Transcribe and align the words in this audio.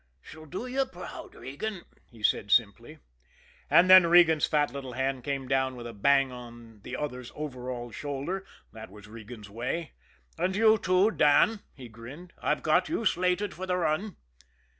"She'll 0.19 0.47
do 0.47 0.65
you 0.65 0.87
proud, 0.87 1.35
Regan," 1.35 1.83
he 2.09 2.23
said 2.23 2.49
simply. 2.49 2.97
And 3.69 3.87
then 3.87 4.07
Regan's 4.07 4.47
fat 4.47 4.73
little 4.73 4.93
hand 4.93 5.23
came 5.23 5.47
down 5.47 5.75
with 5.75 5.85
a 5.85 5.93
bang 5.93 6.31
on 6.31 6.81
the 6.81 6.95
other's 6.97 7.31
overalled 7.35 7.93
shoulder 7.93 8.43
that 8.73 8.89
was 8.89 9.07
Regan's 9.07 9.47
way. 9.47 9.91
"And 10.39 10.55
you, 10.55 10.79
too, 10.79 11.11
Dan," 11.11 11.59
he 11.75 11.87
grinned. 11.87 12.33
"I 12.41 12.55
got 12.55 12.89
you 12.89 13.05
slated 13.05 13.53
for 13.53 13.67
the 13.67 13.77
run." 13.77 14.15